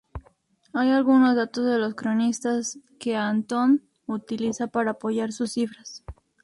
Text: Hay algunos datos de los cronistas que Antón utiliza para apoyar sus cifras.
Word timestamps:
Hay 0.73 0.89
algunos 0.89 1.35
datos 1.35 1.63
de 1.63 1.77
los 1.77 1.93
cronistas 1.93 2.79
que 2.99 3.15
Antón 3.15 3.83
utiliza 4.07 4.65
para 4.65 4.89
apoyar 4.89 5.31
sus 5.31 5.51
cifras. 5.51 6.03